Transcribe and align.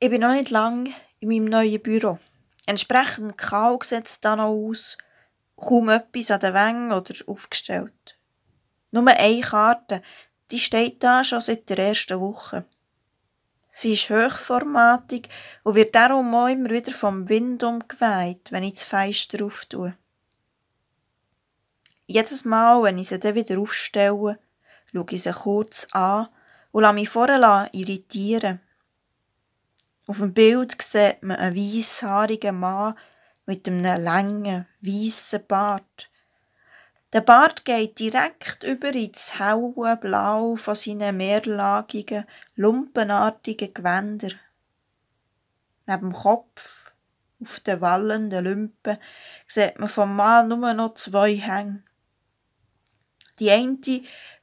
Ich 0.00 0.10
bin 0.10 0.20
noch 0.20 0.32
nicht 0.32 0.50
lang 0.50 0.92
in 1.20 1.28
meinem 1.28 1.44
neuen 1.44 1.80
Büro. 1.80 2.18
Entsprechend 2.66 3.38
kahl 3.38 3.78
sieht 3.82 4.06
es 4.06 4.20
da 4.20 4.36
noch 4.36 4.46
aus. 4.46 4.98
Kaum 5.56 5.88
etwas 5.88 6.30
an 6.30 6.40
den 6.40 6.54
Wängen 6.54 6.92
oder 6.92 7.14
aufgestellt. 7.26 8.18
Nur 8.90 9.06
eine 9.06 9.40
Karte, 9.40 10.02
die 10.50 10.58
steht 10.58 11.02
da 11.02 11.24
schon 11.24 11.40
seit 11.40 11.68
der 11.70 11.78
ersten 11.78 12.20
Woche. 12.20 12.66
Sie 13.70 13.94
ist 13.94 14.10
hochformatig 14.10 15.28
und 15.62 15.74
wird 15.74 15.94
darum 15.94 16.34
auch 16.34 16.48
immer 16.48 16.70
wieder 16.70 16.92
vom 16.92 17.28
Wind 17.28 17.62
umgeweht, 17.62 18.52
wenn 18.52 18.62
ich 18.62 18.74
das 18.74 18.84
Fenster 18.84 19.44
auftue. 19.44 19.96
Jedes 22.06 22.44
Mal, 22.44 22.82
wenn 22.82 22.98
ich 22.98 23.08
sie 23.08 23.18
dann 23.18 23.34
wieder 23.34 23.58
aufstelle, 23.58 24.38
schaue 24.92 25.06
ich 25.10 25.22
sie 25.22 25.32
kurz 25.32 25.88
an 25.92 26.28
und 26.70 26.82
lasse 26.82 26.94
mich 26.94 27.08
vorher 27.08 27.68
irritieren. 27.72 28.60
Auf 30.06 30.18
dem 30.18 30.34
Bild 30.34 30.80
sieht 30.82 31.22
man 31.22 31.38
einen 31.38 31.56
weisshaarigen 31.56 32.60
Mann 32.60 32.94
mit 33.46 33.66
einem 33.66 34.02
langen, 34.02 34.66
weißen 34.80 35.46
Bart. 35.46 36.10
Der 37.14 37.22
Bart 37.22 37.64
geht 37.64 37.98
direkt 38.00 38.64
über 38.64 38.92
ins 38.92 39.38
helle 39.38 39.96
Blau 40.00 40.56
von 40.56 40.74
seinen 40.74 41.16
mehrlagigen, 41.16 42.26
lumpenartigen 42.56 43.72
Gewändern. 43.72 44.38
Neben 45.86 46.10
dem 46.10 46.12
Kopf, 46.12 46.92
auf 47.40 47.60
den 47.60 47.80
wallenden 47.80 48.44
Lümpen, 48.44 48.98
sieht 49.46 49.78
man 49.78 49.88
vom 49.88 50.16
Mann 50.16 50.48
nur 50.48 50.74
noch 50.74 50.94
zwei 50.94 51.34
Hänge. 51.36 51.84
Die 53.38 53.50
eine 53.50 53.78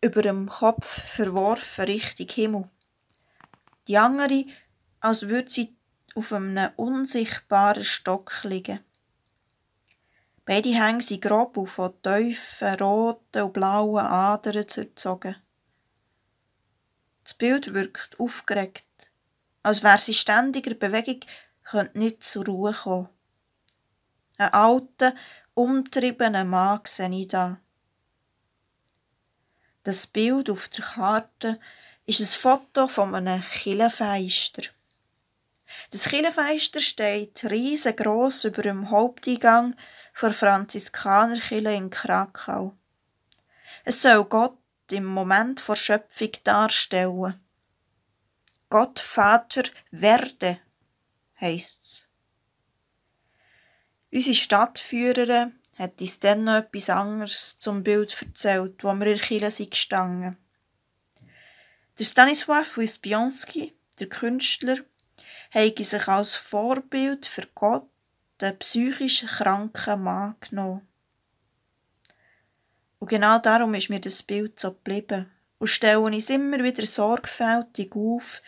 über 0.00 0.22
dem 0.22 0.48
Kopf 0.48 0.86
verworfen 0.86 1.84
Richtung 1.84 2.28
Himmel. 2.28 2.64
Die 3.88 3.98
andere 3.98 4.46
als 5.04 5.28
würde 5.28 5.50
sie 5.50 5.76
auf 6.14 6.32
einem 6.32 6.70
unsichtbaren 6.76 7.84
Stock 7.84 8.42
liegen. 8.44 8.80
Beide 10.46 10.70
Hänge 10.70 11.02
sind 11.02 11.20
grob 11.20 11.58
und 11.58 11.66
von 11.66 11.92
tiefen 12.00 12.74
roten 12.76 13.42
und 13.42 13.52
blauen 13.52 14.06
Adern 14.06 14.66
zerzogen. 14.66 15.36
Das 17.22 17.34
Bild 17.34 17.74
wirkt 17.74 18.18
aufgeregt, 18.18 18.86
als 19.62 19.82
wäre 19.82 19.98
sie 19.98 20.14
ständiger 20.14 20.72
Bewegung, 20.72 21.20
könnte 21.64 21.98
nicht 21.98 22.24
zur 22.24 22.46
Ruhe 22.46 22.72
kommen. 22.72 23.10
Einen 24.38 24.54
alten, 24.54 25.18
umtriebenen 25.52 26.48
Mann 26.48 26.80
sehe 26.86 27.10
ich 27.10 27.28
da. 27.28 27.60
Das 29.82 30.06
Bild 30.06 30.48
auf 30.48 30.70
der 30.70 30.84
Karte 30.86 31.60
ist 32.06 32.20
ein 32.20 32.40
Foto 32.40 32.88
von 32.88 33.14
einem 33.14 33.42
Killenfeister. 33.42 34.62
Das 35.90 36.08
Kirchenfenster 36.08 36.80
steht 36.80 37.44
riesengroß 37.44 38.44
über 38.44 38.62
dem 38.62 38.90
Haupteingang 38.90 39.76
der 40.20 40.32
Franziskanerkirche 40.32 41.72
in 41.72 41.90
Krakau. 41.90 42.76
Es 43.84 44.02
soll 44.02 44.24
Gott 44.24 44.58
im 44.90 45.04
Moment 45.04 45.60
vor 45.60 45.76
Schöpfung 45.76 46.32
darstellen. 46.44 47.40
Gott 48.70 48.98
Vater 48.98 49.64
werde, 49.90 50.58
heisst's. 51.40 52.08
Unsere 54.10 54.34
Stadtführerin 54.34 55.58
hat 55.78 56.00
uns 56.00 56.20
dann 56.20 56.44
noch 56.44 56.54
etwas 56.56 56.90
anderes 56.90 57.58
zum 57.58 57.82
Bild 57.82 58.16
erzählt, 58.22 58.82
wo 58.84 58.92
wir 58.94 59.06
in 59.06 59.40
der 59.40 59.50
sind 59.50 59.72
gestanden. 59.72 60.36
Der 61.98 62.06
Stanisław 62.06 62.76
Wyspianski, 62.76 63.74
der 63.98 64.08
Künstler, 64.08 64.78
habe 65.50 65.84
sich 65.84 66.08
als 66.08 66.36
Vorbild 66.36 67.26
für 67.26 67.46
Gott 67.54 67.88
den 68.40 68.58
psychisch 68.58 69.24
kranken 69.26 70.02
Mann 70.02 70.36
genommen. 70.40 70.86
Und 72.98 73.08
genau 73.08 73.38
darum 73.38 73.74
ist 73.74 73.90
mir 73.90 74.00
das 74.00 74.22
Bild 74.22 74.58
so 74.58 74.72
geblieben 74.72 75.30
und 75.58 75.68
stelle 75.68 76.16
es 76.16 76.30
immer 76.30 76.62
wieder 76.62 76.86
sorgfältig 76.86 77.94
auf, 77.94 78.40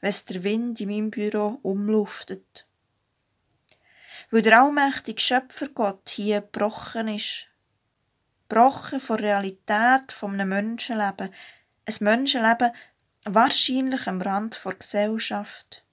wenn 0.00 0.14
der 0.28 0.44
Wind 0.44 0.80
in 0.80 0.88
meinem 0.88 1.10
Büro 1.10 1.58
umluftet. 1.62 2.66
Weil 4.30 4.42
der 4.42 4.62
allmächtige 4.62 5.20
Schöpfer 5.20 5.68
Gott 5.68 6.10
hier 6.10 6.40
gebrochen 6.40 7.08
ist. 7.08 7.48
Gebrochen 8.48 9.00
von 9.00 9.16
der 9.18 9.26
Realität 9.26 10.12
von 10.12 10.34
einem 10.34 10.50
Menschenleben. 10.50 11.30
Ein 11.86 11.96
Menschenleben 12.00 12.70
wahrscheinlich 13.24 14.06
am 14.06 14.20
Rand 14.20 14.60
der 14.64 14.74
Gesellschaft 14.74 15.84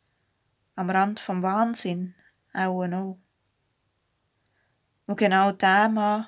am 0.82 0.90
Rand 0.90 1.20
vom 1.20 1.44
Wahnsinn 1.44 2.16
auch 2.54 2.88
noch. 2.88 3.20
Und 5.06 5.18
genau 5.18 5.52
der 5.52 5.90
Mann 5.90 6.28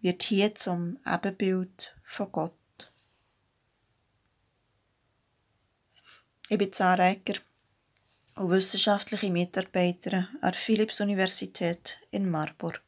wird 0.00 0.22
hier 0.22 0.54
zum 0.54 0.98
Ebenbild 1.06 1.94
von 2.02 2.32
Gott. 2.32 2.54
Ich 6.48 6.58
bin 6.58 6.72
Zara 6.72 7.10
Egger 7.10 7.38
und 8.36 8.50
wissenschaftliche 8.50 9.30
Mitarbeiterin 9.30 10.26
an 10.40 10.52
der 10.52 10.60
Philipps-Universität 10.60 12.00
in 12.10 12.30
Marburg. 12.30 12.82